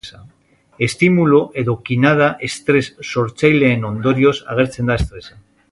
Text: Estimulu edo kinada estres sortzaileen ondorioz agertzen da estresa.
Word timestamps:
Estimulu 0.85 1.41
edo 1.63 1.75
kinada 1.89 2.31
estres 2.49 2.91
sortzaileen 3.11 3.87
ondorioz 3.93 4.37
agertzen 4.55 4.91
da 4.93 5.01
estresa. 5.03 5.39